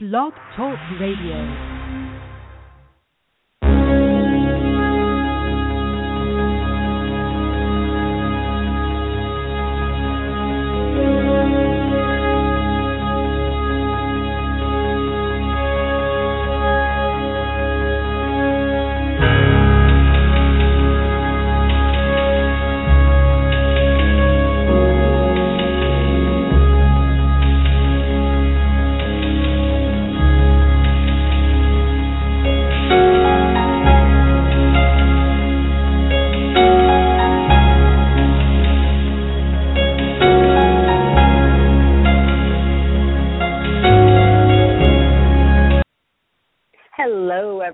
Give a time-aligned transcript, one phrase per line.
[0.00, 1.77] Blog Talk Radio.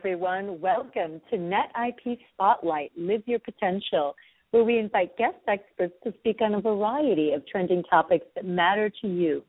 [0.07, 4.15] Welcome to Net IP Spotlight Live Your Potential,
[4.51, 8.91] where we invite guest experts to speak on a variety of trending topics that matter
[9.01, 9.43] to you.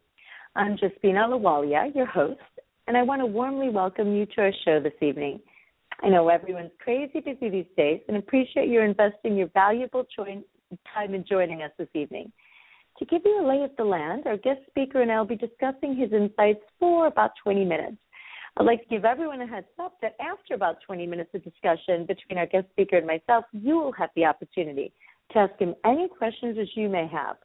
[0.55, 2.39] I'm Jasbina Ahluwalia, your host,
[2.87, 5.41] and I want to warmly welcome you to our show this evening.
[6.01, 11.25] I know everyone's crazy busy these days and appreciate your investing your valuable time in
[11.27, 12.31] joining us this evening.
[12.99, 15.35] To give you a lay of the land, our guest speaker and I will be
[15.35, 17.97] discussing his insights for about 20 minutes.
[18.57, 22.05] I'd like to give everyone a heads up that after about 20 minutes of discussion
[22.05, 24.93] between our guest speaker and myself, you will have the opportunity
[25.31, 27.35] to ask him any questions as you may have.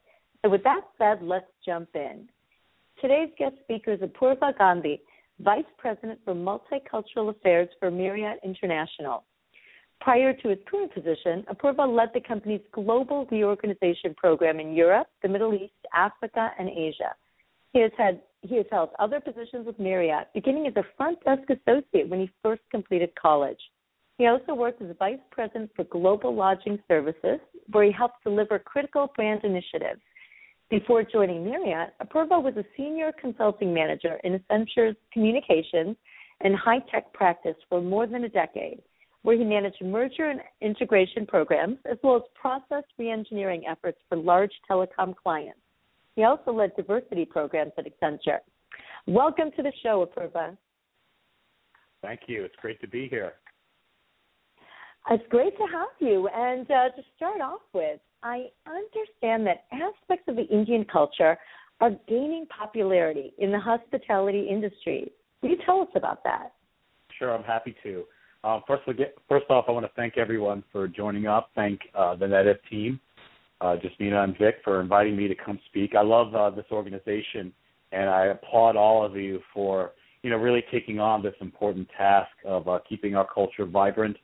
[0.41, 2.29] So, with that said, let's jump in.
[3.01, 5.01] Today's guest speaker is Apoorva Gandhi,
[5.41, 9.25] Vice President for Multicultural Affairs for Marriott International.
[9.99, 15.27] Prior to his current position, Apoorva led the company's global reorganization program in Europe, the
[15.27, 17.13] Middle East, Africa, and Asia.
[17.73, 21.43] He has had he has held other positions with Marriott, beginning as a front desk
[21.49, 23.59] associate when he first completed college.
[24.17, 27.39] He also worked as a vice president for global lodging services,
[27.71, 30.01] where he helped deliver critical brand initiatives.
[30.69, 35.97] Before joining Marriott, Apoorva was a senior consulting manager in Accenture's communications
[36.39, 38.81] and high tech practice for more than a decade,
[39.23, 44.53] where he managed merger and integration programs as well as process reengineering efforts for large
[44.69, 45.59] telecom clients.
[46.15, 48.39] He also led diversity programs at Accenture.
[49.07, 50.57] Welcome to the show, Apoorva.
[52.01, 52.43] Thank you.
[52.43, 53.33] It's great to be here.
[55.09, 56.27] It's great to have you.
[56.33, 61.37] And uh, to start off with, I understand that aspects of the Indian culture
[61.79, 65.11] are gaining popularity in the hospitality industry.
[65.41, 66.53] Can you tell us about that?
[67.17, 68.03] Sure, I'm happy to.
[68.43, 68.83] Um, first,
[69.29, 71.49] first off, I want to thank everyone for joining up.
[71.55, 72.99] Thank uh, the NetIP team
[73.61, 75.95] uh, Jasbina and Vic for inviting me to come speak.
[75.95, 77.53] I love uh, this organization,
[77.91, 79.91] and I applaud all of you for
[80.23, 84.17] you know really taking on this important task of uh, keeping our culture vibrant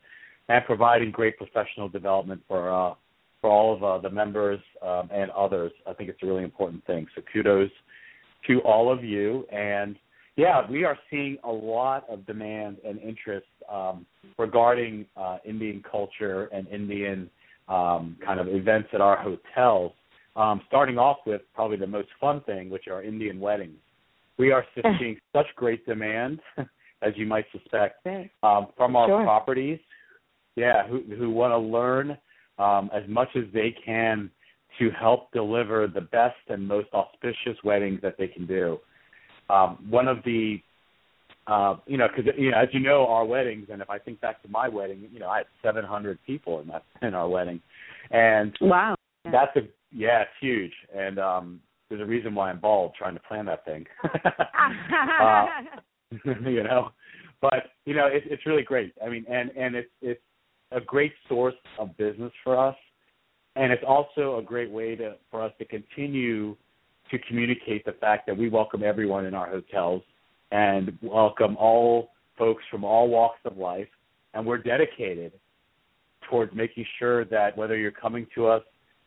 [0.49, 2.95] and providing great professional development for uh,
[3.39, 5.71] for all of uh, the members um, and others.
[5.85, 7.05] I think it's a really important thing.
[7.15, 7.69] So kudos
[8.47, 9.95] to all of you and.
[10.39, 14.05] Yeah, we are seeing a lot of demand and interest um,
[14.37, 17.27] regarding uh, Indian culture and Indian
[17.67, 19.93] um, kind of events at our hotels.
[20.35, 23.79] Um, starting off with probably the most fun thing, which are Indian weddings.
[24.37, 24.63] We are
[24.99, 26.39] seeing such great demand,
[27.01, 28.05] as you might suspect,
[28.43, 29.23] um, from our sure.
[29.23, 29.79] properties.
[30.55, 32.17] Yeah, who who want to learn
[32.57, 34.31] um, as much as they can
[34.79, 38.79] to help deliver the best and most auspicious weddings that they can do.
[39.49, 40.61] Um, one of the
[41.47, 44.19] uh, you know, because you know, as you know, our weddings, and if I think
[44.19, 47.61] back to my wedding, you know, I had 700 people in that in our wedding,
[48.11, 48.95] and wow,
[49.31, 53.21] that's a yeah, it's huge, and um, there's a reason why I'm bald trying to
[53.21, 53.85] plan that thing.
[54.13, 55.45] uh,
[56.45, 56.89] you know,
[57.41, 58.93] but you know, it, it's really great.
[59.03, 60.21] I mean, and and it's it's
[60.73, 62.75] a great source of business for us,
[63.55, 66.57] and it's also a great way to for us to continue
[67.09, 70.03] to communicate the fact that we welcome everyone in our hotels
[70.51, 73.87] and welcome all folks from all walks of life.
[74.33, 75.33] And we're dedicated
[76.29, 78.63] towards making sure that whether you're coming to us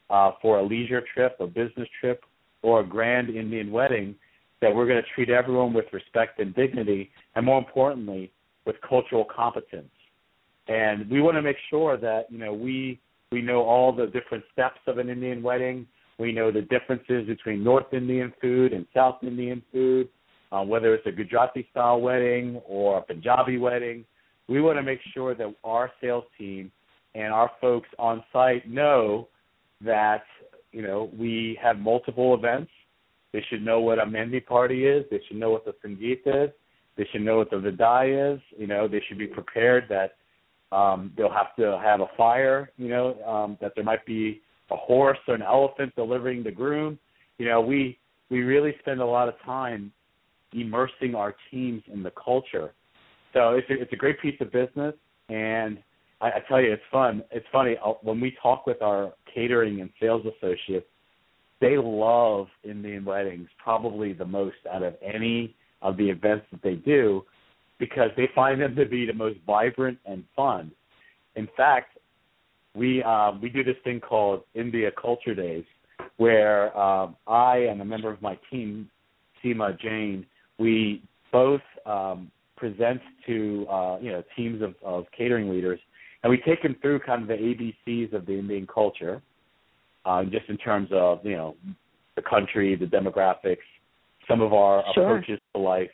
[0.08, 2.24] uh, for a leisure trip, a business trip,
[2.62, 4.14] or a grand Indian wedding,
[4.60, 8.30] that we're going to treat everyone with respect and dignity, and more importantly,
[8.66, 9.90] with cultural competence.
[10.68, 13.00] And we want to make sure that you know we
[13.32, 15.86] we know all the different steps of an Indian wedding.
[16.18, 20.08] We know the differences between North Indian food and South Indian food
[20.52, 24.04] uh, whether it's a Gujarati style wedding or a Punjabi wedding.
[24.48, 26.72] We want to make sure that our sales team
[27.14, 29.28] and our folks on site know
[29.84, 30.24] that
[30.72, 32.70] you know we have multiple events.
[33.32, 35.04] They should know what a mehndi party is.
[35.10, 36.50] They should know what the sangeet is.
[36.96, 38.40] They should know what the vidai is.
[38.56, 40.16] You know, they should be prepared that
[40.76, 42.72] um, they'll have to have a fire.
[42.76, 46.98] You know, um, that there might be a horse or an elephant delivering the groom.
[47.38, 47.98] You know, we
[48.30, 49.92] we really spend a lot of time
[50.52, 52.72] immersing our teams in the culture.
[53.32, 54.94] So it's a, it's a great piece of business,
[55.28, 55.78] and
[56.20, 57.22] I, I tell you, it's fun.
[57.30, 60.86] It's funny uh, when we talk with our catering and sales associates.
[61.60, 66.74] They love Indian weddings probably the most out of any of the events that they
[66.74, 67.22] do
[67.78, 70.70] because they find them to be the most vibrant and fun.
[71.36, 71.98] In fact,
[72.74, 75.64] we um, we do this thing called India Culture Days,
[76.18, 78.88] where um, I and a member of my team,
[79.42, 80.24] Seema Jain,
[80.60, 81.02] we
[81.32, 85.80] both um, present to uh, you know teams of, of catering leaders,
[86.22, 89.20] and we take them through kind of the ABCs of the Indian culture,
[90.04, 91.56] uh, just in terms of you know
[92.14, 93.56] the country, the demographics,
[94.28, 95.04] some of our sure.
[95.04, 95.90] approaches to life.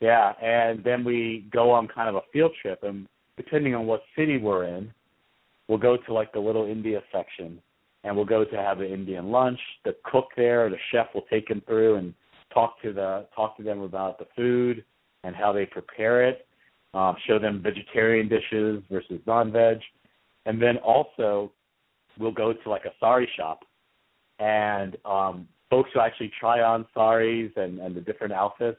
[0.00, 3.06] Yeah, and then we go on kind of a field trip, and
[3.36, 4.90] depending on what city we're in,
[5.68, 7.60] we'll go to like the little India section,
[8.04, 9.58] and we'll go to have an Indian lunch.
[9.84, 12.14] The cook there, the chef, will take them through and
[12.52, 14.84] talk to the talk to them about the food
[15.24, 16.46] and how they prepare it.
[16.92, 19.78] Um, show them vegetarian dishes versus non-veg,
[20.46, 21.52] and then also
[22.18, 23.60] we'll go to like a sari shop,
[24.40, 28.78] and um, folks who actually try on saris and, and the different outfits.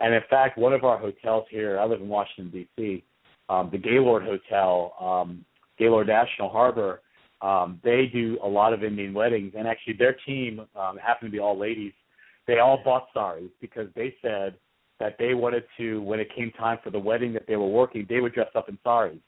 [0.00, 3.04] And in fact, one of our hotels here, I live in Washington D.C.,
[3.50, 5.44] um, the Gaylord Hotel, um,
[5.78, 7.02] Gaylord National Harbor,
[7.42, 11.32] um, they do a lot of Indian weddings, and actually their team um, happened to
[11.32, 11.92] be all ladies.
[12.50, 14.56] They all bought saris because they said
[14.98, 18.04] that they wanted to, when it came time for the wedding that they were working,
[18.08, 19.18] they would dress up in saris.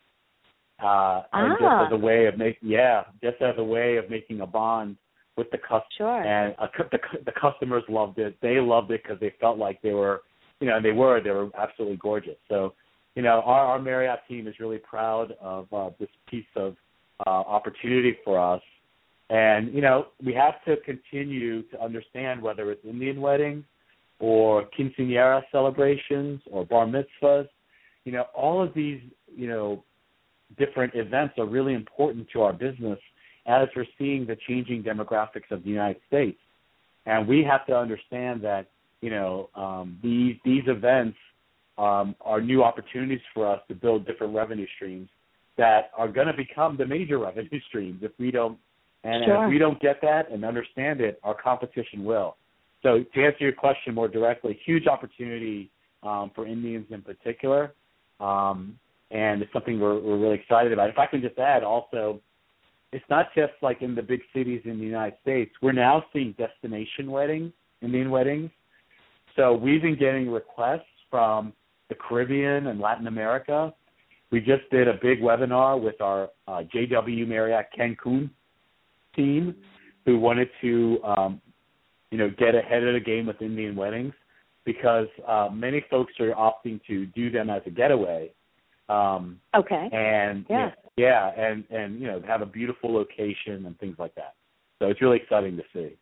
[0.82, 1.84] Uh, and ah.
[1.84, 4.96] just as a way of making, yeah, just as a way of making a bond
[5.36, 5.84] with the customer.
[5.96, 6.22] Sure.
[6.24, 8.36] And uh, the the customers loved it.
[8.42, 10.22] They loved it because they felt like they were,
[10.58, 11.22] you know, and they were.
[11.22, 12.38] They were absolutely gorgeous.
[12.48, 12.74] So,
[13.14, 16.74] you know, our our Marriott team is really proud of uh, this piece of
[17.24, 18.62] uh, opportunity for us.
[19.30, 23.64] And you know, we have to continue to understand whether it's Indian weddings
[24.18, 27.48] or quinceanera celebrations or bar mitzvahs.
[28.04, 29.00] You know, all of these,
[29.34, 29.84] you know,
[30.58, 32.98] different events are really important to our business
[33.46, 36.38] as we're seeing the changing demographics of the United States.
[37.06, 38.68] And we have to understand that,
[39.00, 41.16] you know, um, these these events
[41.78, 45.08] um, are new opportunities for us to build different revenue streams
[45.58, 48.58] that are going to become the major revenue streams if we don't
[49.04, 49.44] and sure.
[49.44, 52.36] if we don't get that and understand it, our competition will.
[52.82, 55.70] So to answer your question more directly, huge opportunity
[56.02, 57.72] um, for Indians in particular,
[58.20, 58.78] um,
[59.10, 60.88] and it's something we're, we're really excited about.
[60.88, 62.20] If I can just add, also,
[62.92, 65.52] it's not just like in the big cities in the United States.
[65.62, 68.50] We're now seeing destination weddings, Indian weddings.
[69.36, 71.52] So we've been getting requests from
[71.88, 73.72] the Caribbean and Latin America.
[74.30, 78.30] We just did a big webinar with our uh, JW Marriott Cancun
[79.14, 79.54] team,
[80.04, 81.40] who wanted to, um,
[82.10, 84.12] you know, get ahead of the game with Indian weddings
[84.64, 88.32] because uh, many folks are opting to do them as a getaway.
[88.88, 89.88] Um, okay.
[89.92, 90.70] And yeah.
[90.96, 94.34] yeah, and and you know have a beautiful location and things like that.
[94.78, 95.96] So it's really exciting to see.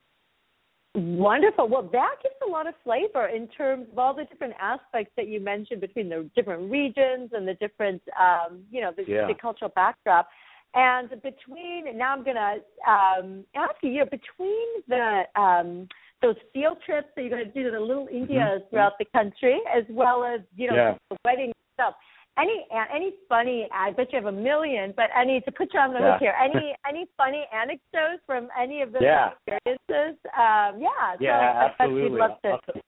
[0.96, 1.68] Wonderful.
[1.68, 5.28] Well, that gives a lot of flavor in terms of all the different aspects that
[5.28, 9.28] you mentioned between the different regions and the different, um, you know, the, yeah.
[9.28, 10.28] the cultural backdrop.
[10.74, 15.88] And between now, I'm going to um, ask you, you know, between the um,
[16.22, 18.70] those field trips that you're going to do to the little Indias mm-hmm.
[18.70, 20.94] throughout the country, as well as you know yeah.
[21.10, 21.94] the wedding stuff.
[22.38, 23.68] Any any funny?
[23.72, 26.12] I bet you have a million, but any to put you on the yeah.
[26.12, 26.34] hook here.
[26.40, 29.30] Any any funny anecdotes from any of those yeah.
[29.48, 30.18] experiences?
[30.38, 31.16] Um, yeah.
[31.18, 32.20] Yeah, so absolutely.
[32.20, 32.80] I'd love to.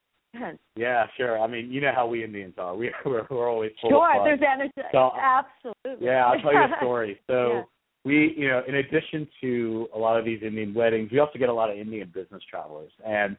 [0.76, 1.38] Yeah, sure.
[1.38, 2.74] I mean, you know how we Indians are.
[2.74, 4.10] We we're, we're always full sure.
[4.10, 4.24] of fun.
[4.24, 4.72] There's energy.
[4.92, 6.06] So, Absolutely.
[6.06, 7.20] Yeah, I'll tell you a story.
[7.26, 7.62] So yeah.
[8.04, 11.48] we, you know, in addition to a lot of these Indian weddings, we also get
[11.48, 13.36] a lot of Indian business travelers, and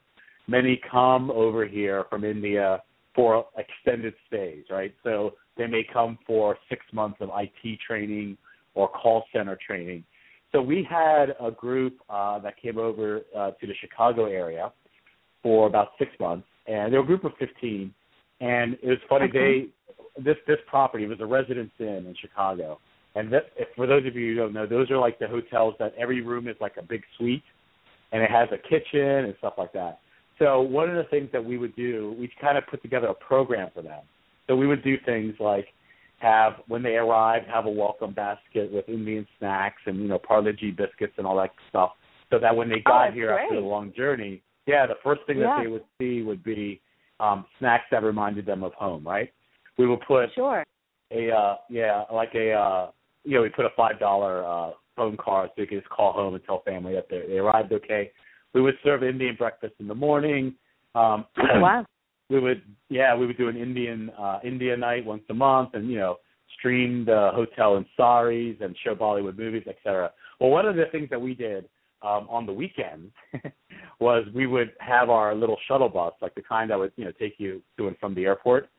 [0.48, 2.82] many come over here from India
[3.16, 4.94] for extended stays, right?
[5.04, 8.38] So they may come for six months of IT training
[8.74, 10.04] or call center training.
[10.52, 14.72] So we had a group uh, that came over uh, to the Chicago area
[15.42, 17.94] for about six months, Uh, and they were a group of 15.
[18.42, 19.26] And it was funny.
[19.26, 19.68] Okay.
[19.68, 19.68] They
[20.24, 22.80] this this property was a Residence Inn in Chicago,
[23.16, 25.76] and that, if, for those of you who don't know, those are like the hotels
[25.80, 27.44] that every room is like a big suite,
[28.12, 30.00] and it has a kitchen and stuff like that.
[30.40, 33.14] So one of the things that we would do, we kind of put together a
[33.14, 34.02] program for them.
[34.48, 35.68] So we would do things like
[36.18, 40.52] have when they arrived, have a welcome basket with Indian snacks and you know Parle
[40.54, 41.92] G biscuits and all that stuff,
[42.30, 43.44] so that when they oh, got oh, here great.
[43.44, 45.58] after the long journey, yeah, the first thing yeah.
[45.58, 46.82] that they would see would be
[47.20, 49.32] um snacks that reminded them of home, right?
[49.78, 50.64] We would put sure
[51.12, 52.92] a uh yeah like a uh
[53.24, 56.14] you know we put a five dollar uh phone card so you could just call
[56.14, 58.12] home and tell family that they they arrived okay.
[58.54, 60.56] We would serve Indian breakfast in the morning.
[60.96, 61.86] Um wow.
[62.30, 65.90] we would yeah we would do an Indian uh India night once a month and
[65.90, 66.18] you know
[66.58, 70.12] stream the hotel in saris and show Bollywood movies etc.
[70.40, 71.68] Well, one of the things that we did
[72.04, 73.12] um on the weekends
[74.00, 77.12] was we would have our little shuttle bus like the kind that would you know
[77.20, 78.70] take you to and from the airport.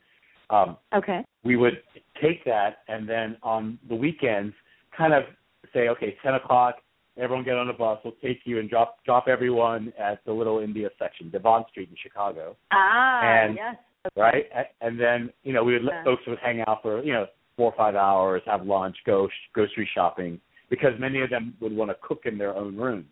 [0.50, 1.24] Um Okay.
[1.42, 1.78] we would
[2.22, 4.54] take that and then on the weekends
[4.96, 5.24] kind of
[5.72, 6.76] say okay ten o'clock
[7.16, 10.58] everyone get on the bus we'll take you and drop drop everyone at the little
[10.60, 13.76] india section devon street in chicago Ah, And- yes.
[14.16, 14.46] right
[14.82, 16.04] and then you know we would let Yeah.
[16.04, 17.26] folks would hang out for you know
[17.56, 20.38] four or five hours have lunch go sh- grocery shopping
[20.70, 23.10] because many of them would want to cook in their own rooms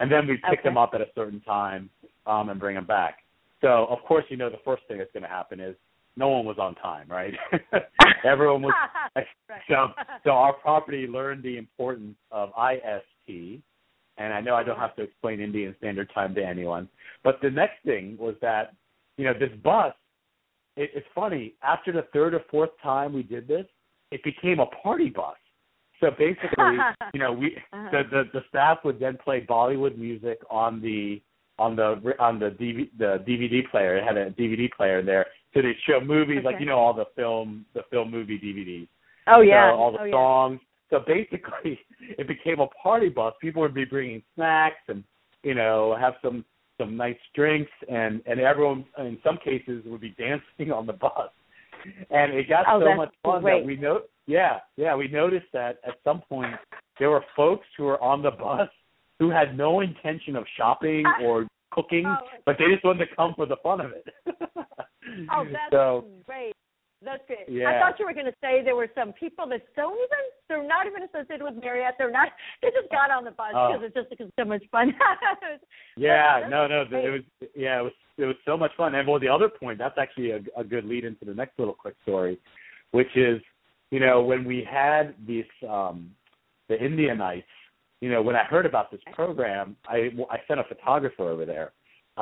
[0.00, 0.68] and then we'd pick Okay.
[0.68, 1.90] them up at a certain time
[2.26, 3.18] um and bring them back
[3.60, 5.76] so of course you know the first thing that's going to happen is
[6.16, 7.34] no one was on time right
[8.24, 8.74] everyone was
[9.16, 9.26] Right.
[9.68, 9.88] so
[10.24, 13.60] so our property learned the importance of IST,
[14.18, 16.88] and I know I don't have to explain Indian Standard Time to anyone.
[17.24, 18.74] But the next thing was that
[19.16, 19.94] you know this bus.
[20.76, 21.54] It, it's funny.
[21.62, 23.66] After the third or fourth time we did this,
[24.10, 25.36] it became a party bus.
[26.00, 26.78] So basically,
[27.14, 27.88] you know, we Uh-huh.
[27.92, 31.20] the, the the staff would then play Bollywood music on the
[31.58, 33.96] on the on the DVD, the DVD player.
[33.96, 37.06] It had a DVD player there, so they'd show movies like you know all the
[37.16, 38.88] film the film movie DVDs.
[39.26, 39.70] oh yeah.
[39.70, 40.12] So all the oh, yeah.
[40.12, 40.60] songs.
[40.90, 41.80] So basically,
[42.18, 43.34] it became a party bus.
[43.40, 45.02] People would be bringing snacks and
[45.42, 46.44] you know have some
[46.78, 51.30] some nice drinks, and and everyone in some cases would be dancing on the bus.
[52.10, 53.60] And it got Oh, so much fun great.
[53.60, 54.00] that we know.
[54.26, 56.54] Yeah, yeah, we noticed that at some point
[56.98, 58.68] there were folks who were on the bus
[59.18, 61.22] who had no intention of shopping ah.
[61.22, 62.16] or cooking, Oh.
[62.44, 64.04] but they just wanted to come for the fun of it.
[65.32, 66.54] Oh, that's so great.
[67.06, 67.46] That's great.
[67.64, 70.66] I thought you were going to say there were some people that don't even, they're
[70.66, 71.94] not even associated with Marriott.
[71.98, 72.28] They're not,
[72.60, 73.70] they just got on the bus Oh.
[73.70, 74.92] because it's just because it's so much fun.
[75.96, 78.94] Yeah, no, no, it was yeah, it was it was so much fun.
[78.94, 81.72] And well, the other point that's actually a, a good lead into the next little
[81.74, 82.38] quick story,
[82.90, 83.40] which is,
[83.90, 86.10] you know, when we had these um
[86.68, 87.46] the India nights,
[88.00, 91.72] you know, when I heard about this program, I I sent a photographer over there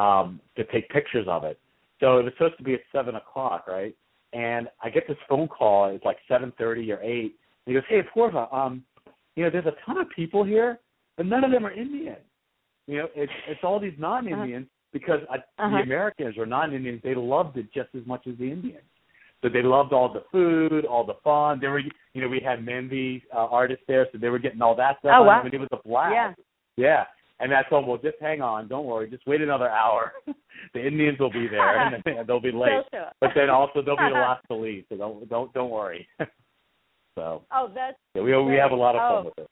[0.01, 1.59] um to take pictures of it.
[2.01, 3.95] So it was supposed to be at seven o'clock, right?
[4.35, 5.87] And I get this phone call.
[5.95, 7.37] It's like seven thirty or eight.
[7.67, 8.85] And He goes, "Hey, Purva, um,
[9.37, 10.79] you know, there's a ton of people here,
[11.17, 12.17] but none of them are Indian."
[12.87, 15.71] You know, it's it's all these non-Indians because uh, Uh-huh.
[15.77, 18.85] the Americans or non-Indians they loved it just as much as the Indians.
[19.43, 21.61] So they loved all the food, all the fun.
[21.61, 24.75] They were, you know, we had Mehndi uh, artists there, so they were getting all
[24.77, 25.13] that stuff.
[25.17, 25.39] Oh, wow.
[25.39, 26.15] them, and it was a blast.
[26.15, 26.33] Yeah.
[26.77, 27.05] yeah.
[27.41, 30.13] And I told them, well, just hang on, don't worry, just wait another hour.
[30.75, 32.85] the Indians will be there, and they'll be late.
[33.21, 36.07] But then also they'll be the last to leave, so don't don't don't worry.
[37.17, 39.25] so Oh, that's yeah, we we have a lot of fun Oh.
[39.37, 39.51] with it.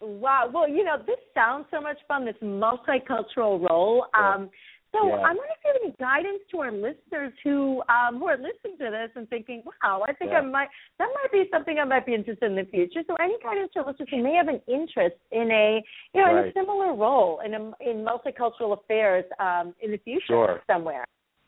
[0.00, 0.50] Wow.
[0.52, 4.06] Well, you know, this sounds so much fun, this multicultural role.
[4.12, 4.50] Um,
[4.92, 5.14] so Yeah.
[5.16, 8.78] I'm wondering if you have any guidance to our listeners who um, who are listening
[8.78, 10.38] to this and thinking, wow, I think Yeah.
[10.38, 13.02] I might that might be something I might be interested in the future.
[13.06, 15.82] So any guidance to our listeners who may have an interest in a
[16.14, 20.26] you know in a similar role in a, in multicultural affairs um, in the future
[20.26, 20.62] Sure.
[20.66, 21.04] somewhere.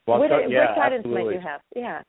[0.07, 1.25] Well, what, so- what guidance absolutely.
[1.25, 1.61] might you have?
[1.75, 2.03] Yeah.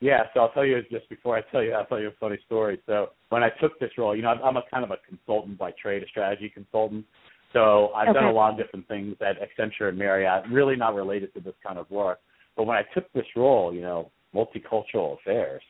[0.00, 2.38] Yeah, so I'll tell you just before I tell you, I'll tell you a funny
[2.44, 2.78] story.
[2.84, 5.56] So when I took this role, you know, I'm, I'm a kind of a consultant
[5.56, 7.06] by trade, a strategy consultant.
[7.54, 11.32] So I've done a lot of different things at Accenture and Marriott, really not related
[11.34, 12.18] to this kind of work.
[12.56, 15.62] But when I took this role, you know, multicultural affairs,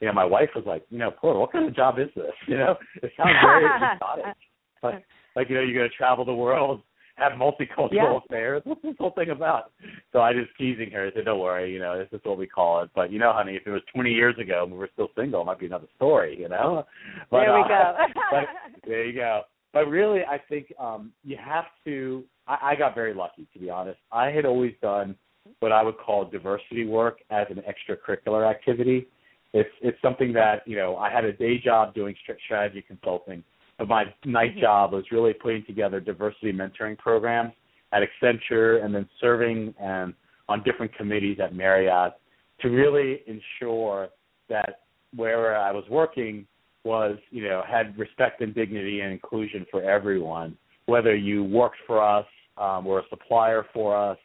[0.00, 2.32] you know, my wife was like, you know, what kind of job is this?
[2.46, 4.36] You know, it sounds very exotic.
[4.82, 5.04] Like,
[5.34, 6.82] like you know, you're going to travel the world,
[7.16, 8.18] have multicultural Yeah.
[8.24, 8.62] affairs.
[8.64, 9.72] What's this whole thing about?
[10.12, 11.06] So I just teasing her.
[11.06, 13.32] I said, "Don't worry, you know, this is what we call it." But you know,
[13.32, 15.66] honey, if it was 20 years ago and we were still single, it might be
[15.66, 16.38] another story.
[16.38, 16.86] You know.
[17.30, 17.96] But, there we uh, go.
[18.30, 18.44] but
[18.86, 19.42] there you go.
[19.72, 22.24] But really, I think um you have to.
[22.46, 23.98] I, I got very lucky, to be honest.
[24.12, 25.16] I had always done
[25.60, 29.06] what I would call diversity work as an extracurricular activity.
[29.52, 33.42] It's it's something that you know I had a day job doing str- strategy consulting,
[33.78, 34.60] but my night Mhm.
[34.60, 37.52] job was really putting together diversity mentoring programs
[37.92, 40.14] at Accenture and then serving and
[40.48, 42.14] on different committees at Marriott
[42.60, 44.08] to really ensure
[44.48, 44.80] that
[45.16, 46.46] where I was working
[46.84, 50.56] was, you know, had respect and dignity and inclusion for everyone,
[50.86, 54.18] whether you worked for us, um, were a supplier for us,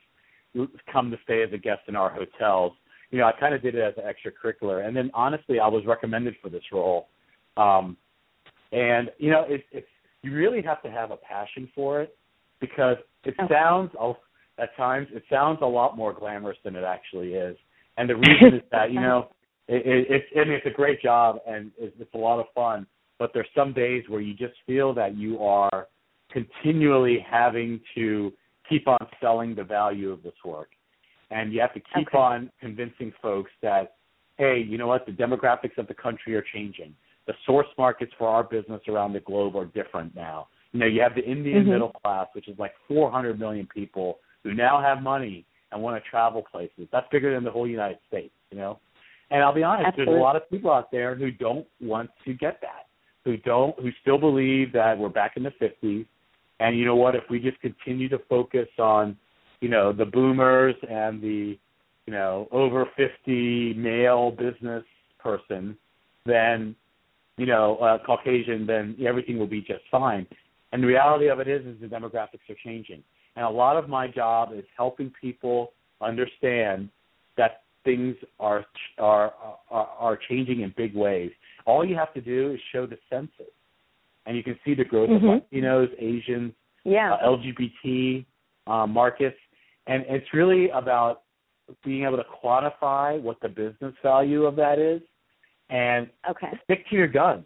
[0.91, 2.74] come to stay as a guest in our hotels.
[3.12, 5.83] You know, I kind of did it as an extracurricular, and then honestly, I was
[5.85, 7.07] recommended for this role.
[7.57, 7.97] Um,
[8.71, 9.88] and you know, it, it's
[10.21, 12.17] you really have to have a passion for it
[12.59, 14.13] because it sounds a-
[14.62, 17.55] at times it sounds a lot more glamorous than it actually is.
[17.97, 19.29] And the reason is that you know
[19.67, 22.45] it, it, it's I mean it's a great job and it's, it's a lot of
[22.53, 22.86] fun,
[23.19, 25.88] but there's some days where you just feel that you are
[26.31, 28.31] continually having to
[28.69, 30.69] keep on selling the value of this work.
[31.31, 32.17] and you have to keep Okay.
[32.17, 33.95] on convincing folks that,
[34.38, 36.95] hey, you know what, the demographics of the country are changing.
[37.25, 40.48] The source markets for our business around the globe are different now.
[40.72, 41.69] You know, you have the Indian Mhm.
[41.69, 46.10] middle class, which is like 400 million people who now have money and want to
[46.10, 46.88] travel places.
[46.91, 48.79] That's bigger than the whole United States, you know.
[49.32, 50.13] And I'll be honest, Absolutely.
[50.13, 52.88] there's a lot of people out there who don't want to get that,
[53.24, 56.05] who don't, who still believe that we're back in the 50s.
[56.60, 57.15] And you know what?
[57.15, 59.17] If we just continue to focus on,
[59.62, 61.58] you know, the boomers and the,
[62.05, 64.84] you know, over 50 male business
[65.20, 65.75] person,
[66.25, 66.75] then,
[67.38, 70.25] you know, uh, Caucasian, then everything will be just fine.
[70.72, 73.03] And the reality of it is, is the demographics are changing.
[73.36, 76.89] And a lot of my job is helping people understand
[77.38, 78.65] that things are
[78.99, 79.33] are
[79.71, 81.31] are, are changing in big ways.
[81.65, 83.53] All you have to do is show the census,
[84.25, 85.37] and you can see the growth Mhm.
[85.37, 87.13] of Latinos, Asians, Yeah.
[87.13, 88.25] uh, LGBT
[88.67, 89.39] uh, markets,
[89.87, 91.21] and it's really about
[91.83, 95.01] being able to quantify what the business value of that is,
[95.69, 96.51] and okay.
[96.63, 97.45] stick to your guns.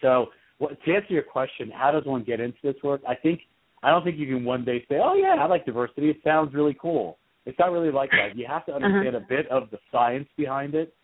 [0.00, 3.02] So, what, to answer your question, how does one get into this work?
[3.06, 3.46] I think
[3.82, 6.10] I don't think you can one day say, "Oh yeah, I like diversity.
[6.10, 8.36] It sounds really cool." It's not really like that.
[8.36, 10.94] You have to understand a bit of the science behind it,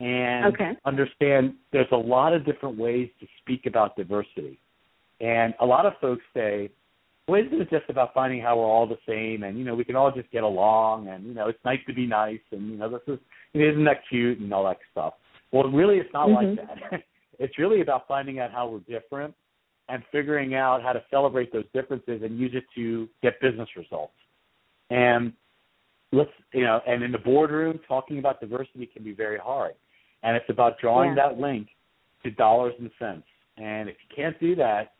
[0.00, 0.76] and Okay.
[0.84, 4.58] understand there's a lot of different ways to speak about diversity.
[5.20, 6.70] And a lot of folks say,
[7.26, 9.84] well, isn't it just about finding how we're all the same and, you know, we
[9.84, 12.76] can all just get along and, you know, it's nice to be nice and, you
[12.76, 13.18] know, this is,
[13.54, 15.14] isn't that cute and all that stuff.
[15.50, 16.34] Well, really, it's not Mhm.
[16.34, 16.56] like
[16.90, 17.02] that.
[17.38, 19.34] it's really about finding out how we're different
[19.88, 24.14] and figuring out how to celebrate those differences and use it to get business results.
[24.90, 25.32] And
[26.12, 29.74] let's, you know, and in the boardroom, talking about diversity can be very hard.
[30.22, 31.28] And it's about drawing Yeah.
[31.28, 31.68] that link
[32.22, 33.26] to dollars and cents.
[33.56, 34.94] And if you can't do that,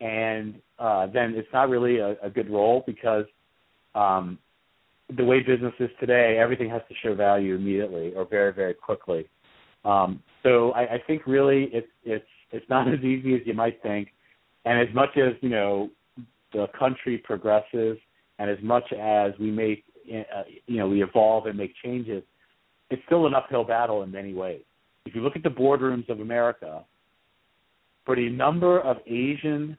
[0.00, 3.26] and uh, then it's not really a, a good role because
[3.94, 4.38] um,
[5.16, 9.28] the way business is today, everything has to show value immediately or very, very quickly.
[9.84, 13.82] Um, so I, I think really it's it's it's not as easy as you might
[13.82, 14.08] think,
[14.64, 15.90] and as much as you know
[16.52, 17.98] the country progresses,
[18.38, 22.22] and as much as we make uh, you know we evolve and make changes,
[22.90, 24.62] it's still an uphill battle in many ways.
[25.06, 26.84] If you look at the boardrooms of America,
[28.04, 29.76] for the number of Asian,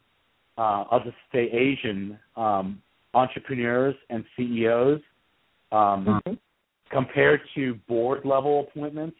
[0.58, 2.82] uh, I'll just say Asian um,
[3.14, 5.02] entrepreneurs and CEOs
[5.72, 6.38] um, Mhm.
[6.90, 9.18] compared to board level appointments,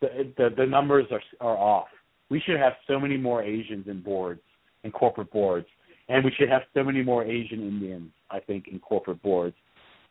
[0.00, 1.88] the, the the numbers are are off.
[2.28, 4.42] We should have so many more Asians in boards,
[4.84, 5.66] in corporate boards,
[6.08, 9.56] and we should have so many more Asian Indians, I think, in corporate boards,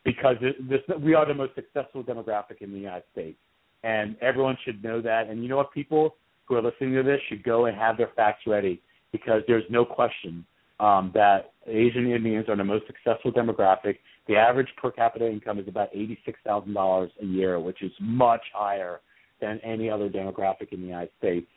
[0.06, 3.38] because it, this, we are the most successful demographic in the United States,
[3.84, 5.28] and everyone should know that.
[5.28, 6.16] And you know what, people
[6.46, 9.84] who are listening to this should go and have their facts ready, because there's no
[9.84, 10.46] question
[10.80, 13.98] um, that Asian Indians are the most successful demographic.
[14.28, 18.42] The average per capita income is about eighty-six thousand dollars a year, which is much
[18.54, 19.02] higher
[19.42, 21.48] than any other demographic in the United States.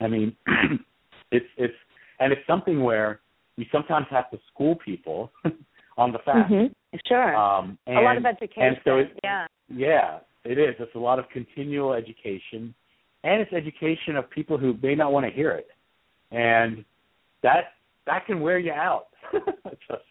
[0.00, 0.36] I mean,
[1.32, 1.74] it's it's
[2.20, 3.20] and it's something where
[3.56, 5.32] we sometimes have to school people
[5.96, 6.50] on the facts.
[6.52, 6.72] Mhm.
[7.06, 7.36] Sure.
[7.36, 8.62] Um, and, a lot of education.
[8.62, 9.46] and so it, yeah.
[9.68, 10.74] yeah, it is.
[10.78, 12.74] It's a lot of continual education,
[13.24, 15.68] and it's education of people who may not want to hear it,
[16.30, 16.84] and
[17.42, 17.72] that
[18.06, 19.06] that can wear you out.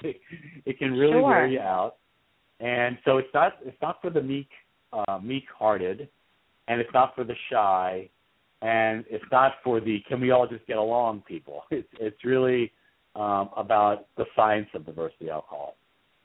[0.04, 0.20] Me,
[0.66, 1.24] it can really Sure.
[1.24, 1.96] wear you out.
[2.60, 4.50] And so it's not it's not for the meek
[4.94, 6.08] uh, meek-hearted,
[6.68, 8.10] and it's not for the shy,
[8.62, 11.64] and it's not for the can we all just get along people.
[11.72, 12.72] It's it's really
[13.16, 15.26] um, about the science of diversity.
[15.26, 15.44] It.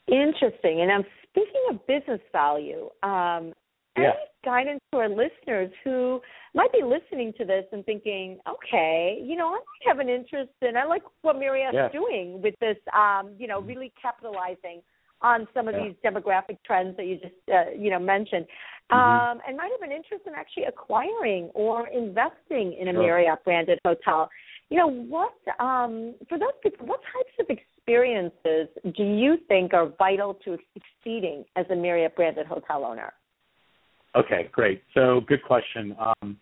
[0.09, 0.81] Interesting.
[0.83, 2.91] And I'm speaking of business value.
[3.03, 3.55] Um,
[3.95, 4.15] any Yeah.
[4.43, 6.23] guidance to our listeners who
[6.55, 10.53] might be listening to this and thinking, okay, you know, I might have an interest
[10.63, 10.77] in.
[10.77, 11.89] I like what Marriott's Yeah.
[11.89, 12.79] doing with this.
[12.93, 14.83] Um, you know, really capitalizing
[15.21, 15.85] on some of Yeah.
[15.85, 18.47] these demographic trends that you just uh, you know mentioned,
[18.91, 18.97] Mhm.
[18.97, 23.03] um, and might have an interest in actually acquiring or investing in a Sure.
[23.03, 24.31] Marriott branded hotel.
[24.71, 27.72] You know, what um, for those people, what types of experiences
[28.97, 33.13] do you think are vital to succeeding as a Marriott branded hotel owner?
[34.15, 34.83] Okay, great.
[34.95, 35.97] So good question.
[35.99, 36.37] Um,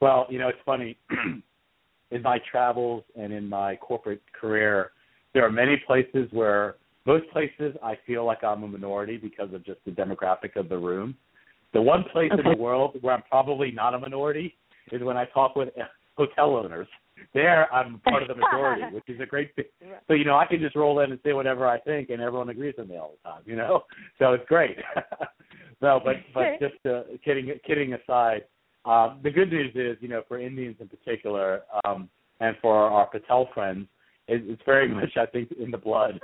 [0.00, 0.96] well, you know, it's funny.
[2.10, 4.92] in my travels and in my corporate career,
[5.32, 6.76] there are many places where
[7.06, 10.78] most places I feel like I'm a minority because of just the demographic of the
[10.78, 11.16] room.
[11.72, 14.54] The one place in the world where I'm probably not a minority
[14.92, 15.70] is when I talk with
[16.16, 16.86] hotel owners.
[17.32, 19.64] There, I'm part of the majority, which is a great thing.
[20.08, 22.48] So you know, I can just roll in and say whatever I think, and everyone
[22.48, 23.42] agrees with me all the time.
[23.46, 23.84] You know,
[24.18, 24.76] so it's great.
[25.82, 28.42] no, but but just uh, kidding kidding aside,
[28.84, 32.08] um, the good news is, you know, for Indians in particular, um,
[32.40, 33.86] and for our Patel friends,
[34.28, 36.20] it, it's very much, I think, in the blood.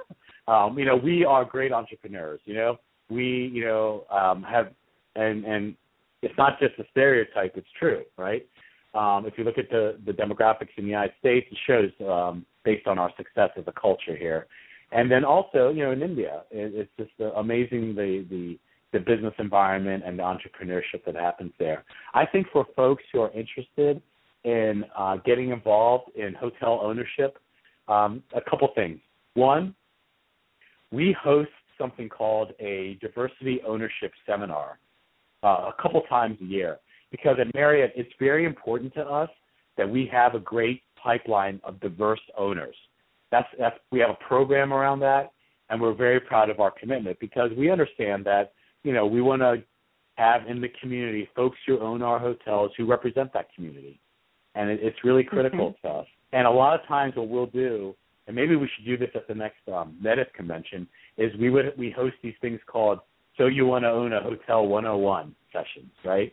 [0.49, 2.41] Um, you know, we are great entrepreneurs.
[2.45, 2.77] You know,
[3.09, 4.73] we you know um, have
[5.17, 5.75] and and
[6.23, 8.47] it's not just a stereotype; it's true, right?
[8.95, 12.45] Um, if you look at the the demographics in the United States, it shows um,
[12.65, 14.47] based on our success as a culture here,
[14.93, 18.59] and then also you know in India, it, it's just uh, amazing the the
[18.93, 21.85] the business environment and the entrepreneurship that happens there.
[22.15, 24.03] I think for folks who are interested
[24.43, 27.39] in uh, getting involved in hotel ownership,
[27.87, 28.99] um, a couple things.
[29.35, 29.75] One,
[30.91, 34.79] we host something called a diversity ownership seminar
[35.43, 36.79] uh, a couple times a year
[37.11, 39.31] because at Marriott it's very important to us
[39.77, 42.77] that we have a great pipeline of diverse owners.
[43.31, 45.33] That's that's we have a program around that,
[45.69, 49.43] and we're very proud of our commitment because we understand that you know we want
[49.43, 49.63] to
[50.17, 54.01] have in the community folks who own our hotels who represent that community,
[54.55, 55.79] and it, it's really critical okay.
[55.83, 56.07] to us.
[56.33, 57.95] And a lot of times, what we'll do,
[58.27, 61.73] and maybe we should do this at the next um, NetIP convention, is we would
[61.79, 62.99] we host these things called
[63.39, 66.33] "So You Want to Own a Hotel 101" sessions, right?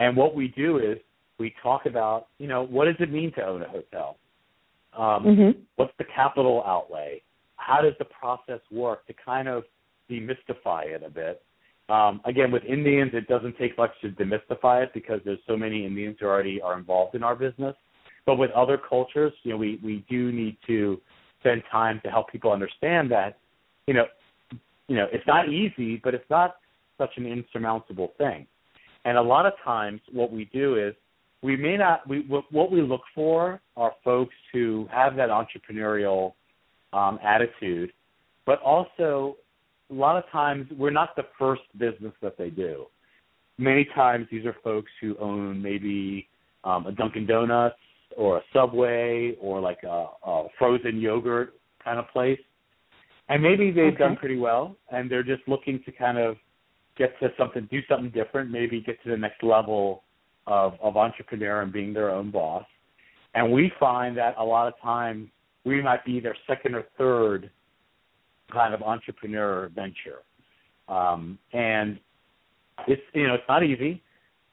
[0.00, 0.96] And what we do is
[1.38, 4.16] we talk about, you know, what does it mean to own a hotel?
[4.96, 5.60] Um, mm-hmm.
[5.76, 7.22] What's the capital outlay?
[7.56, 9.64] How does the process work to kind of
[10.10, 11.42] demystify it a bit?
[11.90, 15.84] Um, again, with Indians, it doesn't take much to demystify it because there's so many
[15.84, 17.76] Indians who already are involved in our business.
[18.24, 21.00] But with other cultures, you know, we we do need to
[21.40, 23.38] spend time to help people understand that,
[23.86, 24.04] you know,
[24.88, 26.56] you know, it's not easy, but it's not
[26.96, 28.46] such an insurmountable thing.
[29.04, 30.94] And a lot of times, what we do is
[31.42, 32.06] we may not.
[32.08, 36.34] We what we look for are folks who have that entrepreneurial
[36.92, 37.92] um, attitude,
[38.44, 39.36] but also
[39.90, 42.86] a lot of times we're not the first business that they do.
[43.58, 46.28] Many times these are folks who own maybe
[46.64, 47.76] um, a Dunkin' Donuts
[48.16, 52.40] or a Subway or like a, a frozen yogurt kind of place,
[53.28, 53.98] and maybe they've okay.
[53.98, 56.36] done pretty well, and they're just looking to kind of
[57.00, 60.02] get to something, do something different, maybe get to the next level
[60.46, 62.64] of, of entrepreneur and being their own boss.
[63.34, 65.28] And we find that a lot of times
[65.64, 67.50] we might be their second or third
[68.52, 70.20] kind of entrepreneur venture.
[70.88, 71.98] Um, and
[72.86, 74.02] it's you know it's not easy,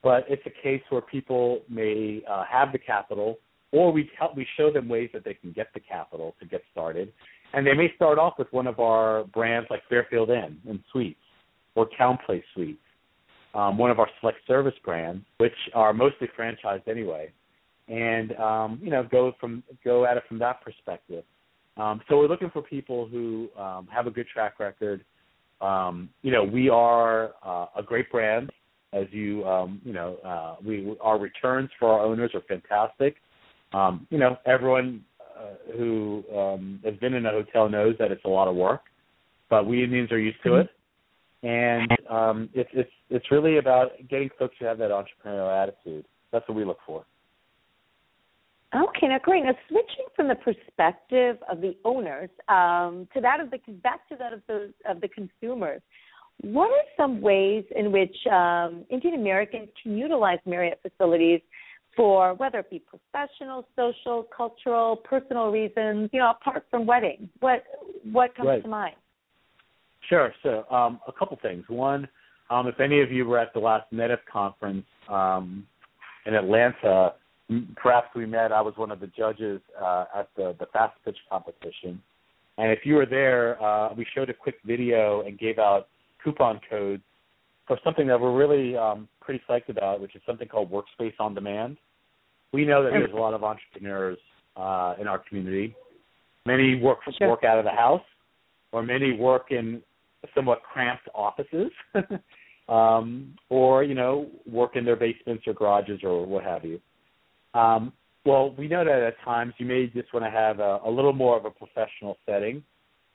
[0.03, 3.39] but it's a case where people may uh, have the capital,
[3.71, 6.61] or we help we show them ways that they can get the capital to get
[6.71, 7.11] started,
[7.53, 11.26] and they may start off with one of our brands like Fairfield Inn and Suites,
[11.77, 12.79] or TownePlace Suites,
[13.53, 17.31] um, one of our select service brands, which are mostly franchised anyway,
[17.87, 21.23] and um, you know go from go at it from that perspective.
[21.77, 25.05] Um, so we're looking for people who um, have a good track record.
[25.61, 28.51] Um, you know, we are uh, a great brand.
[28.93, 33.17] As you, um, you know, uh, we our returns for our owners are fantastic.
[33.73, 35.03] Um, you know, everyone
[35.37, 38.81] uh, who um, has been in a hotel knows that it's a lot of work,
[39.49, 40.69] but we Indians are used to it,
[41.43, 46.05] and um, it's it's it's really about getting folks who have that entrepreneurial attitude.
[46.31, 47.05] That's what we look for.
[48.75, 49.45] Okay, now great.
[49.45, 54.15] Now switching from the perspective of the owners um, to that of the back to
[54.17, 55.81] that of the of the consumers,
[56.41, 61.41] what are some ways in which um, Indian Americans can utilize Marriott facilities
[61.95, 66.09] for whether it be professional, social, cultural, personal reasons?
[66.11, 67.63] You know, apart from weddings, what
[68.11, 68.63] what comes right.
[68.63, 68.95] to mind?
[70.09, 70.33] Sure.
[70.43, 71.65] So um, a couple things.
[71.67, 72.07] One,
[72.49, 75.65] um, if any of you were at the last NetIP conference um,
[76.25, 77.13] in Atlanta
[77.75, 78.51] perhaps we met.
[78.51, 82.01] I was one of the judges uh, at the the fast pitch competition,
[82.57, 85.87] and if you were there, uh, we showed a quick video and gave out
[86.23, 87.03] coupon codes
[87.67, 91.33] for something that we're really um, pretty psyched about, which is something called Workspace on
[91.33, 91.77] Demand.
[92.53, 94.17] We know that there's a lot of entrepreneurs
[94.55, 95.75] uh, in our community.
[96.45, 97.29] Many work sure.
[97.29, 98.03] work out of the house,
[98.71, 99.81] or many work in
[100.35, 101.71] somewhat cramped offices,
[102.69, 106.79] um, or you know work in their basements or garages or what have you.
[107.53, 107.93] Um,
[108.25, 111.13] well, we know that at times you may just want to have a, a little
[111.13, 112.61] more of a professional setting,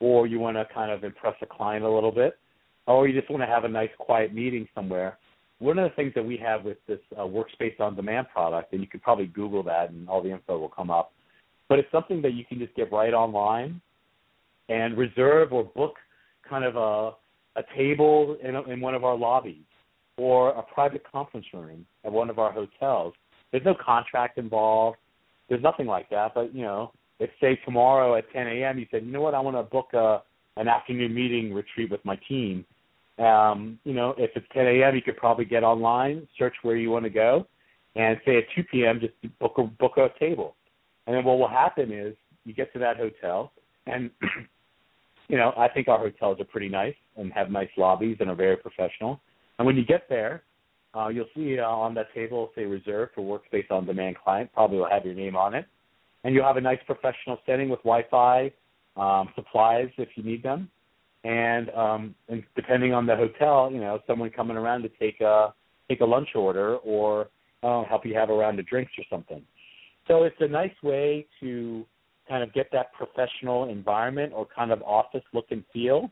[0.00, 2.38] or you want to kind of impress a client a little bit,
[2.86, 5.18] or you just want to have a nice quiet meeting somewhere.
[5.58, 8.80] One of the things that we have with this uh, Workspace on Demand product, and
[8.80, 11.12] you could probably Google that and all the info will come up,
[11.68, 13.80] but it's something that you can just get right online
[14.68, 15.96] and reserve or book
[16.52, 17.12] kind of a
[17.60, 19.68] a table in, a, in one of our lobbies
[20.16, 23.12] or a private conference room at one of our hotels
[23.52, 24.96] there's no contract involved.
[25.48, 26.32] There's nothing like that.
[26.34, 28.78] But you know, if say tomorrow at 10 a.m.
[28.78, 30.22] you said, you know what, I want to book a
[30.56, 32.64] an afternoon meeting retreat with my team.
[33.18, 36.90] Um, you know, if it's 10 a.m., you could probably get online, search where you
[36.90, 37.46] want to go,
[37.94, 39.00] and say at 2 p.m.
[39.00, 40.56] just book a book a table.
[41.06, 43.52] And then what will happen is you get to that hotel,
[43.86, 44.10] and
[45.28, 48.34] you know, I think our hotels are pretty nice and have nice lobbies and are
[48.34, 49.20] very professional.
[49.58, 50.42] And when you get there,
[50.94, 54.50] uh, you'll see uh, on that table say reserved for workspace on demand client.
[54.52, 55.66] Probably will have your name on it,
[56.24, 58.52] and you'll have a nice professional setting with Wi-Fi,
[58.96, 60.70] um, supplies if you need them,
[61.24, 65.54] and um, and depending on the hotel, you know, someone coming around to take a
[65.88, 67.28] take a lunch order or
[67.62, 69.42] uh, help you have a round of drinks or something.
[70.08, 71.86] So it's a nice way to
[72.28, 76.10] kind of get that professional environment or kind of office look and feel,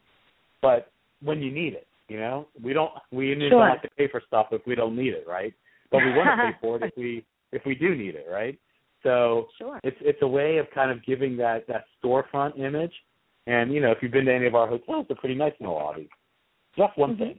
[0.62, 0.90] but
[1.23, 3.51] when you need it, you know, we don't we sure.
[3.51, 5.55] don't have to pay for stuff if we don't need it, right?
[5.90, 8.59] But we want to pay for it if we if we do need it, right?
[9.03, 9.81] So sure.
[9.83, 12.92] it's it's a way of kind of giving that that storefront image.
[13.46, 15.66] And you know, if you've been to any of our hotels, they're pretty nice in
[15.66, 16.09] the lobby.
[16.77, 17.23] So that's one mm-hmm.
[17.23, 17.38] thing.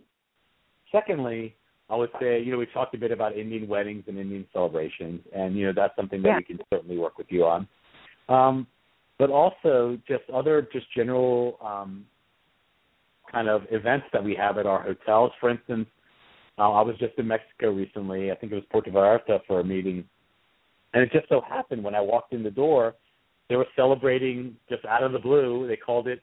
[0.92, 1.56] Secondly,
[1.90, 5.22] I would say, you know, we talked a bit about Indian weddings and Indian celebrations,
[5.36, 6.38] and you know that's something that yeah.
[6.38, 7.68] we can certainly work with you on.
[8.32, 8.68] Um,
[9.20, 12.06] but also just other just general um,
[13.32, 15.32] kind of events that we have at our hotels.
[15.40, 15.88] For instance,
[16.58, 18.32] uh, I was just in Mexico recently.
[18.32, 20.04] I think it was Puerto Vallarta for a meeting,
[20.94, 22.96] and it just so happened when I walked in the door,
[23.50, 25.68] they were celebrating just out of the blue.
[25.68, 26.22] They called it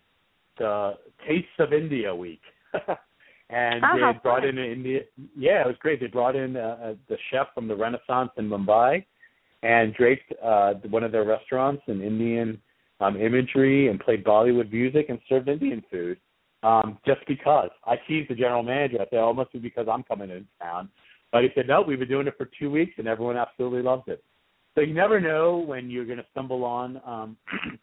[0.59, 0.95] the
[1.27, 2.41] Tastes of India Week.
[3.51, 5.01] and oh, they brought in an India.
[5.37, 6.01] Yeah, it was great.
[6.01, 9.05] They brought in uh, uh, the chef from the Renaissance in Mumbai,
[9.63, 12.61] and draped uh, one of their restaurants in Indian
[13.01, 16.19] um, imagery and played Bollywood music and served Indian food.
[16.63, 19.87] Um, just because I teased the general manager, I said, "Oh, it must be because
[19.91, 20.89] I'm coming in town."
[21.31, 24.05] But he said, "No, we've been doing it for two weeks, and everyone absolutely loves
[24.09, 24.25] it."
[24.75, 27.37] So you never know when you're going to stumble on um,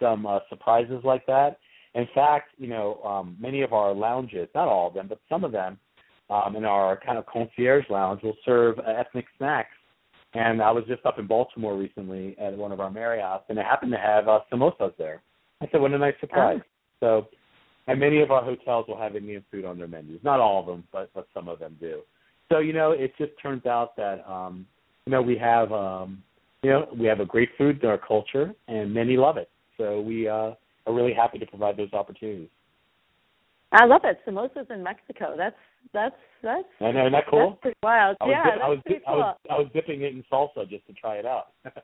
[0.00, 1.58] some uh, surprises like that.
[1.94, 5.44] In fact, you know, um, many of our lounges, not all of them, but some
[5.44, 5.78] of them,
[6.30, 9.70] um, in our kind of concierge lounge, will serve uh, ethnic snacks.
[10.34, 13.64] And I was just up in Baltimore recently at one of our Marriotts, and it
[13.64, 15.22] happened to have uh, samosas there.
[15.60, 16.68] I said, "What a nice surprise!" Oh.
[17.00, 17.28] So,
[17.86, 20.20] and many of our hotels will have Indian food on their menus.
[20.24, 22.00] Not all of them, but but some of them do.
[22.50, 24.66] So you know, it just turns out that um,
[25.06, 26.22] you know we have um,
[26.62, 29.50] you know we have a great food in our culture, and many love it.
[29.78, 30.52] So we uh,
[30.86, 32.48] are really happy to provide those opportunities.
[33.72, 34.18] I love it.
[34.26, 35.34] Samosas in Mexico.
[35.36, 35.56] That's
[35.92, 36.64] that's that's.
[36.80, 37.50] I know, isn't that cool?
[37.50, 38.16] That's pretty wild.
[38.20, 39.18] I yeah, was, that's I was, pretty I cool.
[39.18, 41.48] was I was dipping it in salsa just to try it out.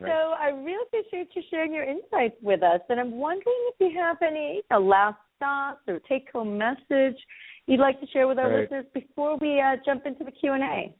[0.00, 3.98] so I really appreciate you sharing your insights with us, and I'm wondering if you
[3.98, 7.16] have any you know, last thoughts or take-home message
[7.66, 8.62] you'd like to share with our right.
[8.62, 10.94] listeners before we uh, jump into the Q and A.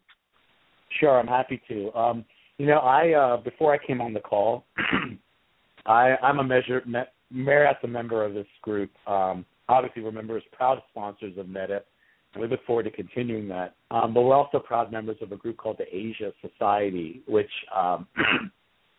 [1.00, 1.92] Sure, I'm happy to.
[1.92, 2.24] Um,
[2.58, 4.64] you know, I uh, before I came on the call,
[5.86, 8.90] I, I'm a measure, me, Marriott's a member of this group.
[9.06, 11.82] Um, obviously, we're members, proud sponsors of NetIP,
[12.34, 13.74] and we look forward to continuing that.
[13.90, 18.06] Um, but we're also proud members of a group called the Asia Society, which, um,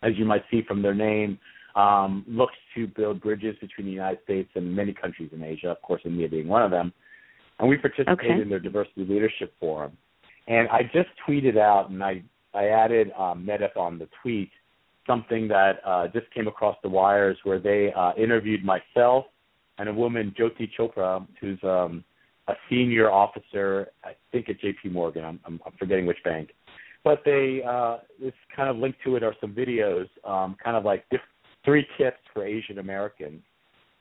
[0.03, 1.39] as you might see from their name,
[1.75, 5.81] um, looks to build bridges between the United States and many countries in Asia, of
[5.81, 6.93] course, India being one of them.
[7.59, 8.41] And we participate okay.
[8.41, 9.97] in their diversity leadership forum.
[10.47, 12.23] And I just tweeted out, and I
[12.53, 14.51] I added um, on the tweet
[15.07, 19.25] something that uh, just came across the wires where they uh, interviewed myself
[19.77, 22.03] and a woman, Jyoti Chopra, who's um,
[22.47, 24.89] a senior officer, I think at J.P.
[24.89, 25.23] Morgan.
[25.23, 26.49] I'm, I'm, I'm forgetting which bank,
[27.03, 30.83] but they uh, it's kind of linked to it are some videos, um, kind of
[30.83, 31.21] like diff-
[31.65, 33.41] three tips for Asian Americans.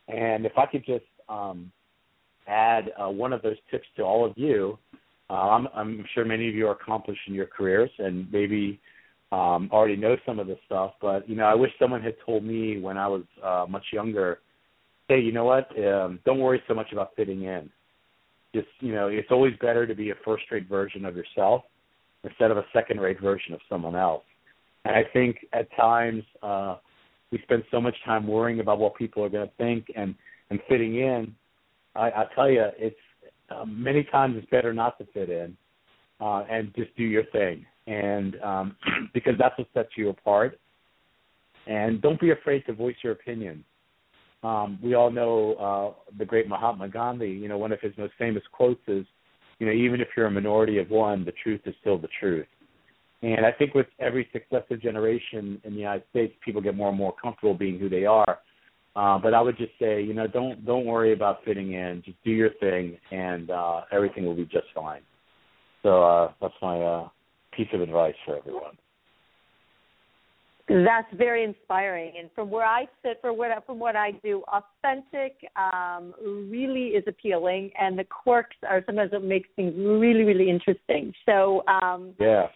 [0.09, 1.71] And if I could just um,
[2.47, 4.79] add uh, one of those tips to all of you,
[5.31, 8.81] uh, I'm, I'm sure many of you are accomplished in your careers, and maybe
[9.31, 10.93] um, already know some of this stuff.
[11.01, 14.41] But you know, I wish someone had told me when I was uh, much younger,
[15.09, 15.69] hey, you know what?
[15.79, 17.71] Um, don't worry so much about fitting in.
[18.55, 21.63] Just you know, it's always better to be a first-rate version of yourself
[22.25, 24.25] instead of a second-rate version of someone else.
[24.85, 26.77] And I think at times uh,
[27.31, 30.15] we spend so much time worrying about what people are going to think and
[30.51, 31.35] and fitting in.
[31.95, 32.97] I, I tell you, it's
[33.51, 35.57] uh, many times it's better not to fit in
[36.21, 38.77] uh, and just do your thing and um,
[39.15, 40.59] because that's what sets you apart.
[41.67, 43.65] And don't be afraid to voice your opinion.
[44.43, 47.31] Um, we all know uh, the great Mahatma Gandhi.
[47.31, 49.07] You know, one of his most famous quotes is,
[49.59, 52.47] "You know, even if you're a minority of one, the truth is still the truth."
[53.23, 56.99] And I think with every successive generation in the United States, people get more and
[56.99, 58.41] more comfortable being who they are.
[58.97, 62.03] Uh, but I would just say, you know, don't don't worry about fitting in.
[62.05, 65.03] Just do your thing, and uh, everything will be just fine.
[65.83, 67.09] So uh, that's my uh,
[67.57, 68.77] piece of advice for everyone.
[70.85, 75.37] That's very inspiring, and from where I sit, for what from what I do, authentic
[75.57, 76.15] um,
[76.51, 81.13] really is appealing, and the quirks are sometimes what makes things really, really interesting.
[81.27, 82.47] So, um, yeah,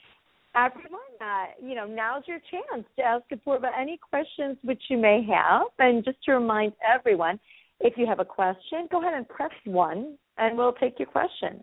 [0.57, 5.23] everyone, uh, you know, now's your chance to ask Apoorva any questions which you may
[5.29, 5.67] have.
[5.79, 7.39] And just to remind everyone,
[7.81, 11.63] if you have a question, go ahead and press one, and we'll take your question.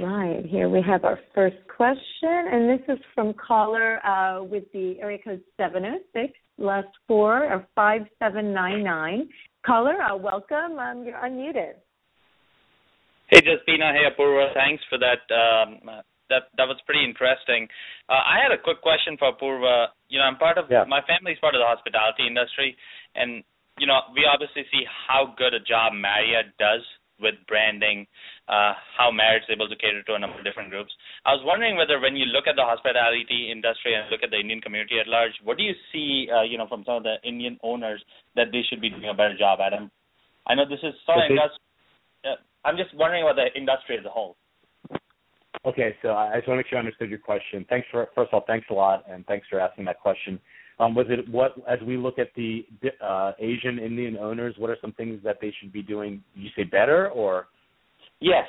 [0.00, 4.96] Right, here we have our first question, and this is from caller uh, with the
[5.00, 9.28] area code 706, last four of 5799.
[9.66, 10.78] Caller, uh, welcome.
[10.78, 11.76] Um, you're unmuted.
[13.28, 13.92] Hey, Jasbina.
[13.92, 14.54] Hey, Apoorva.
[14.54, 15.20] Thanks for that.
[15.28, 15.78] Um,
[16.30, 17.68] that that was pretty interesting.
[18.08, 19.88] Uh, I had a quick question for Apoorva.
[20.08, 20.84] You know, I'm part of yeah.
[20.88, 22.76] my family's part of the hospitality industry,
[23.14, 23.44] and
[23.78, 26.80] you know, we obviously see how good a job Marriott does
[27.22, 28.06] with branding,
[28.48, 30.90] uh, how Marriott's able to cater to a number of different groups.
[31.24, 34.42] I was wondering whether when you look at the hospitality industry and look at the
[34.42, 37.16] Indian community at large, what do you see, uh, you know, from some of the
[37.22, 38.02] Indian owners
[38.34, 39.72] that they should be doing a better job at?
[39.72, 39.88] And
[40.46, 41.62] I know this is sort of industry.
[42.26, 44.36] Uh, I'm just wondering about the industry as a whole.
[45.64, 47.64] Okay, so I just want to make sure I understood your question.
[47.68, 50.40] Thanks for first of all, thanks a lot, and thanks for asking that question.
[50.82, 52.66] Um, was it what as we look at the
[53.04, 54.54] uh, Asian Indian owners?
[54.58, 56.22] What are some things that they should be doing?
[56.34, 57.46] Did you say better or?
[58.20, 58.46] Yes,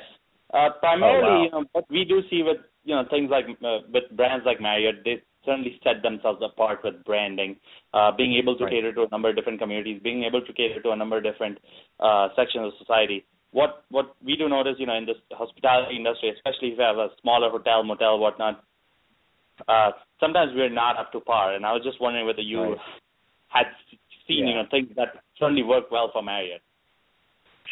[0.52, 1.44] uh, primarily, oh, wow.
[1.44, 4.60] you know, what we do see with you know things like uh, with brands like
[4.60, 7.56] Marriott, they certainly set themselves apart with branding,
[7.92, 8.72] uh, being able to right.
[8.72, 11.22] cater to a number of different communities, being able to cater to a number of
[11.22, 11.58] different
[12.00, 13.24] uh, sections of society.
[13.52, 16.98] What what we do notice, you know, in this hospitality industry, especially if you have
[16.98, 18.64] a smaller hotel, motel, whatnot,
[19.68, 19.90] uh,
[20.20, 21.54] sometimes we're not up to par.
[21.54, 22.78] And I was just wondering whether you right.
[23.48, 23.66] had
[24.26, 24.50] seen, yeah.
[24.50, 26.62] you know, things that certainly work well for Marriott.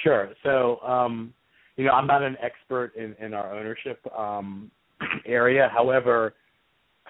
[0.02, 0.30] Sure.
[0.42, 1.32] So, um,
[1.76, 4.70] you know, I'm not an expert in, in our ownership um,
[5.26, 5.70] area.
[5.72, 6.34] However,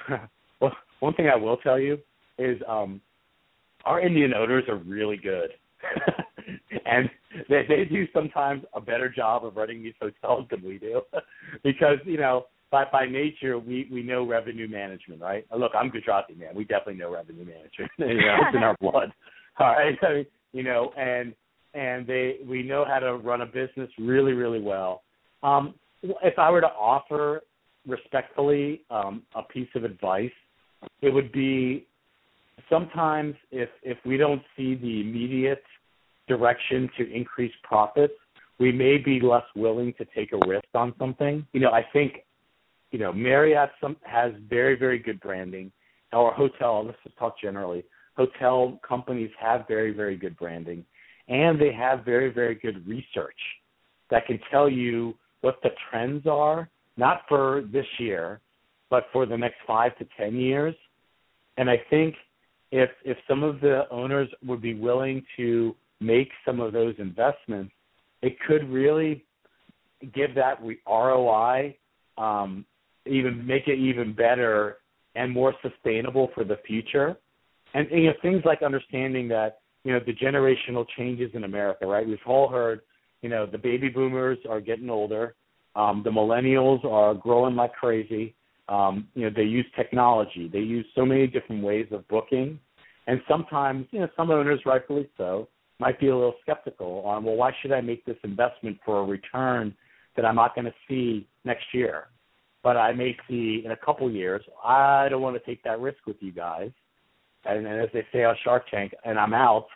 [0.61, 1.99] well, one thing I will tell you
[2.39, 3.01] is um,
[3.85, 5.51] our Indian owners are really good.
[6.87, 7.11] and
[7.49, 11.03] they they do sometimes a better job of running these hotels than we do
[11.65, 15.47] because you know by by nature we we know revenue management right?
[15.57, 16.55] Look i'm gujarati man.
[16.57, 17.91] We definitely know revenue management.
[17.99, 19.13] You know it's in our blood.
[19.61, 19.97] All right?
[20.03, 21.35] I mean, you know and
[21.75, 25.03] and they we know how to run a business really really well.
[25.45, 27.43] Um if i were to offer
[27.87, 30.33] respectfully um a piece of advice
[31.01, 31.87] it would be
[32.69, 35.63] sometimes if if we don't see the immediate
[36.29, 38.15] direction to increase profits,
[38.59, 41.47] we may be less willing to take a risk on something.
[41.53, 42.25] You know, I think,
[42.93, 45.73] you know, Marriott some, has very, very good branding.
[46.13, 47.85] Our hotel, let's just talk generally,
[48.17, 50.85] hotel companies have very, very good branding.
[51.29, 53.39] And they have very, very good research
[54.11, 58.41] that can tell you what the trends are, not for this year,
[58.91, 60.75] but for the next five to ten years.
[61.57, 62.15] And I think
[62.71, 67.73] if if some of the owners would be willing to make some of those investments,
[68.21, 69.25] it could really
[70.15, 71.77] give that ROI,
[72.19, 72.67] um,
[73.07, 74.79] even make it even better
[75.15, 77.17] and more sustainable for the future.
[77.75, 82.07] And you know things like understanding that you know the generational changes in America, right?
[82.07, 82.81] We've all heard,
[83.23, 85.35] you know, the baby boomers are getting older,
[85.75, 88.35] um, the millennials are growing like crazy.
[88.69, 90.49] Um, you know, they use technology.
[90.51, 92.59] They use so many different ways of booking,
[93.07, 95.49] and sometimes, you know, some owners, rightfully so,
[95.81, 99.05] might be a little skeptical on, well, why should I make this investment for a
[99.05, 99.75] return
[100.17, 102.07] that I'm not going to see next year,
[102.63, 104.43] but I may see in a couple years?
[104.65, 106.71] I don't want to take that risk with you guys.
[107.45, 109.67] And, and as they say on Shark Tank, and I'm out.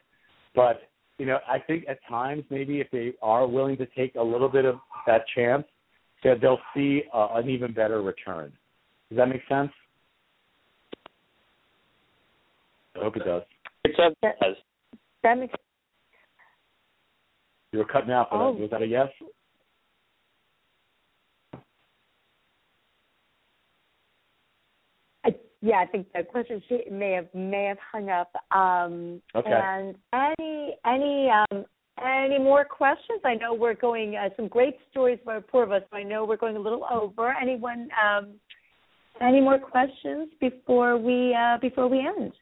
[0.54, 0.82] But
[1.18, 4.48] you know, I think at times maybe if they are willing to take a little
[4.48, 5.64] bit of that chance,
[6.24, 8.52] that they'll see uh, an even better return.
[9.08, 9.70] Does that make sense?
[12.96, 13.42] I hope it does.
[13.84, 14.56] It does.
[15.22, 15.54] That makes
[17.72, 18.30] You were cutting out.
[18.30, 18.52] For Oh.
[18.52, 19.08] Was that a yes?
[25.24, 25.34] I,
[25.66, 28.30] yeah, I think the question she may have may have hung up.
[28.62, 29.50] Um, Okay.
[29.52, 31.64] And any any um,
[32.04, 33.20] any more questions?
[33.24, 35.82] I know we're going uh, some great stories by four of us.
[35.90, 37.34] So I know we're going a little over.
[37.40, 37.88] Anyone?
[38.04, 38.34] Um,
[39.20, 42.32] any more questions before we uh, before we end?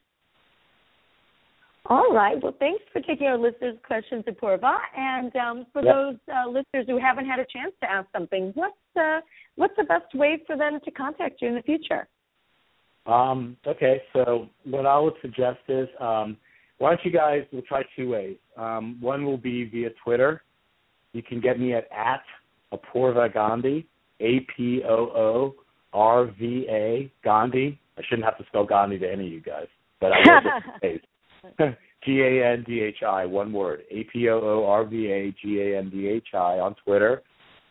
[1.87, 2.41] All right.
[2.41, 4.75] Well, thanks for taking our listeners' questions, Apoorva.
[4.97, 5.93] And um, for Yep.
[5.95, 9.19] those uh, listeners who haven't had a chance to ask something, what's uh,
[9.55, 12.07] what's the best way for them to contact you in the future?
[13.05, 16.37] Um, okay, so what I would suggest is um,
[16.77, 18.37] why don't you guys, we'll try two ways.
[18.57, 20.43] Um, one will be via Twitter.
[21.13, 22.23] You can get me at, at
[22.73, 23.87] Apoorva Gandhi,
[24.19, 25.55] A P O O
[25.93, 27.79] R V A Gandhi.
[27.97, 29.67] I shouldn't have to spell Gandhi to any of you guys,
[30.01, 30.17] but I
[30.81, 30.99] will.
[32.05, 35.35] G A N D H I, one word, A P O O R V A
[35.41, 37.23] G A N D H I on Twitter,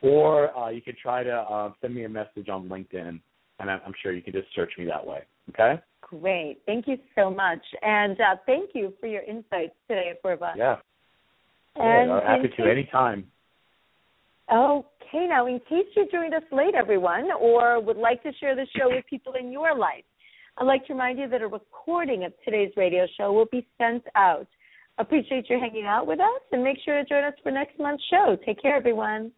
[0.02, 3.20] or uh, you can try to uh, send me a message on LinkedIn,
[3.60, 5.20] and I'm, sure you can just search me that way.
[5.50, 5.80] Okay.
[6.00, 6.58] Great.
[6.66, 10.52] Thank you so much, and uh, thank you for your insights today, Apoorva.
[10.56, 10.76] Yeah.
[11.76, 13.26] And yeah, happy to any time.
[14.52, 18.66] Okay, now in case you joined us late, everyone, or would like to share the
[18.76, 20.04] show with people in your life,
[20.58, 24.04] I'd like to remind you that a recording of today's radio show will be sent
[24.14, 24.46] out.
[24.98, 28.04] Appreciate you hanging out with us and make sure to join us for next month's
[28.10, 28.36] show.
[28.46, 29.32] Take care, everyone.